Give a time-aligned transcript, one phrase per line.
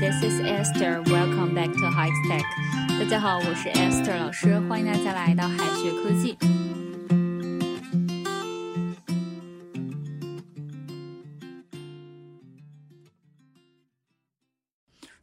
[0.00, 1.02] This is Esther.
[1.12, 2.42] Welcome back to High Tech.
[2.98, 6.38] 大家好，我是 Esther 老师，欢迎大家来到海学科技。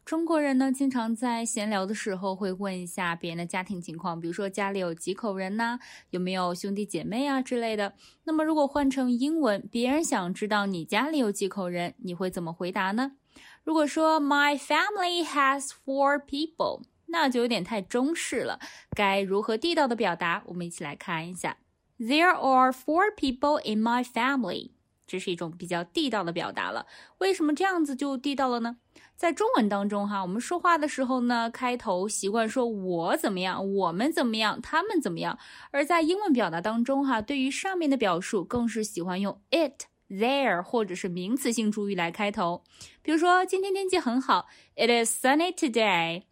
[0.04, 7.94] 中国人呢，经常在闲聊的时候会问一下别人的家庭情况，比如说家里有几口人呐，有没有兄弟姐妹啊之类的。
[8.22, 13.14] 那么如果换成英文，别人想知道你家里有几口人，你会怎么回答呢？
[13.64, 18.58] 如果说 My family has four people，那就有点太中式了。
[18.90, 20.42] 该如何地道的表达？
[20.46, 21.56] 我们一起来看一下。
[21.98, 24.70] There are four people in my family。
[25.06, 26.86] 这是一种比较地道的表达了。
[27.16, 28.76] 为什么这样子就地道了呢？
[29.16, 35.38] 在中文当中，哈，我们说话的时候呢，开头习惯说我怎么样，我们怎么样，他们怎么样。
[35.70, 42.64] 而在英文表达当中，哈，对于上面的表述，更是喜欢用 it、There 或者是名词性主语来开头。
[43.02, 46.22] 比如说，今天天气很好，It is sunny today.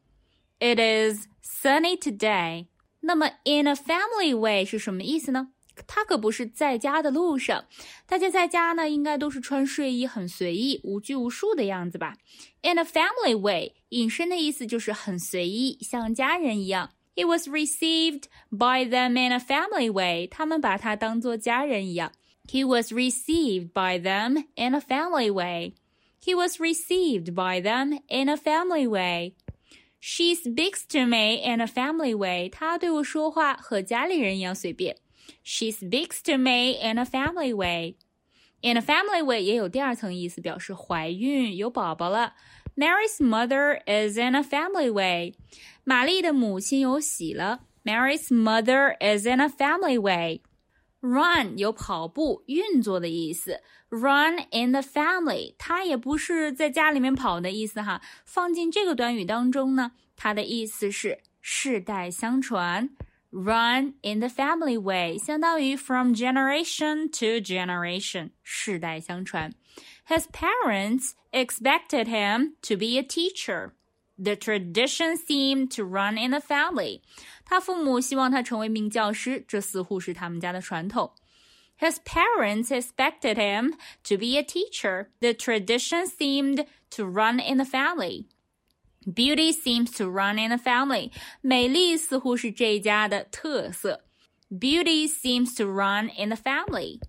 [0.58, 2.66] It is sunny today.
[3.00, 5.48] 那么，in a family way 是什么意思呢？
[5.86, 7.66] 他可不是在家的路上，
[8.06, 12.16] 大家在家呢，应该都是穿睡衣，很随意、无拘无束的样子吧
[12.62, 16.92] ？In a family way，引申的意思就是很随意，像家人一样。
[17.14, 22.12] He was received by them in a family way，他们把他当做家人一样。
[22.47, 25.75] He was received by them in a family way.
[26.19, 29.35] He was received by them in a family way.
[29.99, 32.49] She speaks to me in a family way.
[32.49, 34.97] 她对我说话和家里人一样随便。
[35.43, 37.95] she speaks to me in a family way.
[38.61, 42.33] In a family way 也有第二层意思，表示怀孕有宝宝了。
[42.75, 45.33] Mary's mother is in a family way.
[45.83, 47.61] 玛丽的母亲有喜了。
[47.83, 50.41] Mary's mother is in a family way.
[51.05, 53.61] Run 有跑步、运作的意思。
[53.89, 58.01] Run in the family，它也不是在家里面跑的意思哈。
[58.23, 62.89] 放进这个短语当中呢，它的意思是世代相传。
[63.31, 69.53] Run in the family way 相当于 from generation to generation，世代相传。
[70.07, 73.71] His parents expected him to be a teacher.
[74.17, 77.01] The tradition seemed to run in the family.
[77.43, 81.13] 他父母希望他成为名教师，这似乎是他们家的传统。
[81.79, 83.73] His parents expected him
[84.03, 85.07] to be a teacher.
[85.19, 88.27] The tradition seemed to run in the family.
[89.03, 91.11] Beauty seems to run in the family.
[91.41, 94.05] 美丽似乎是这家的特色。
[94.51, 96.99] Beauty seems to run in the family.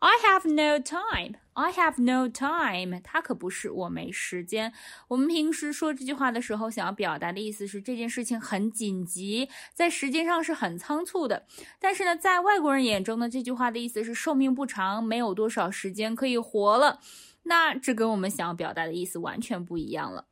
[0.00, 1.36] I have no time.
[1.57, 3.01] I have no time.
[3.03, 4.71] 它可不是我没时间。
[5.07, 11.47] 我们平时说这句话的时候，想要表达的意思是这件事情很紧急，在时间上是很仓促的。
[11.79, 16.99] 但是呢，在外国人眼中呢，这句话的意思是寿命不长，没有多少时间可以活了。
[17.43, 20.27] 那这跟我们想要表达的意思完全不一样了。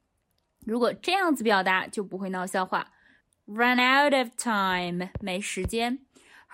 [0.64, 2.91] 如果这样子表达，就不会闹笑话。
[3.47, 6.02] Run out of time，没时间。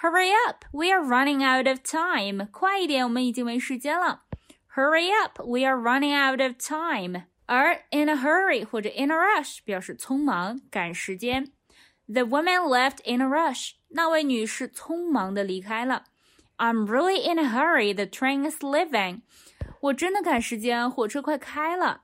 [0.01, 2.47] Hurry up，we are running out of time。
[2.49, 4.23] 快一点，我们已经没时间了。
[4.74, 7.24] Hurry up，we are running out of time。
[7.46, 11.52] 而 in a hurry 或者 in a rush 表示匆忙、赶时间。
[12.06, 13.72] The woman left in a rush。
[13.88, 16.04] 那位女士匆忙的离开了。
[16.58, 17.94] I'm really in a hurry.
[17.94, 19.22] The train is leaving。
[19.80, 22.02] 我真的赶时间，火车快开了。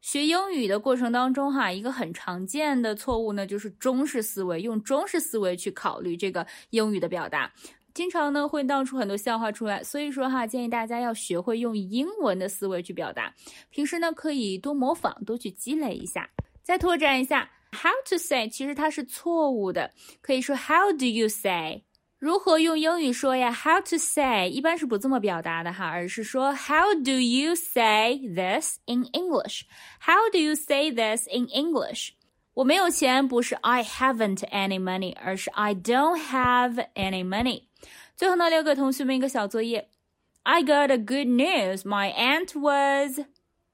[0.00, 7.52] 学英语的过程当中，哈，一个很常见的错误呢，就是中式思维，用中式思维去考虑这个英语的表达，
[7.97, 9.83] 经常呢会闹出很多笑话出来。
[9.83, 13.33] 所以说哈，建议大家要学会用英文的思维去表达，
[13.71, 16.29] 平时呢可以多模仿，多去积累一下。
[16.61, 19.89] 再拓展一下，how to say，其实它是错误的，
[20.21, 21.81] 可以说 How do you say？
[22.19, 31.47] 如何用英语说呀？How to say 一般是不这么表达的哈，而是说 How do you say this in English？How do you say this in
[31.47, 32.09] English？
[32.56, 37.64] 我没有钱不是 I haven't any money，而是 I don't have any money。
[38.14, 39.88] 最后呢，留给同学们一个小作业。
[40.42, 41.82] I got a good news.
[41.82, 43.20] My aunt was.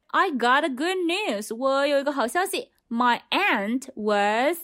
[0.09, 1.55] I got a good news.
[1.55, 2.71] 我有一个好消息。
[2.89, 4.59] My aunt was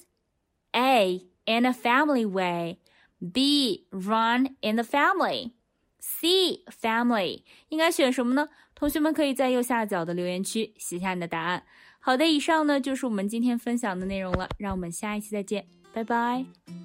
[0.73, 2.79] A in a family way.
[3.19, 5.53] B run in the family.
[5.99, 8.49] C family 应该选什么呢？
[8.75, 11.65] 同学们可以在右下角的留言区写下你的答案。
[12.00, 16.79] 好的，以上呢就是我们今天分享的内容了，让我们下一期再见，拜拜。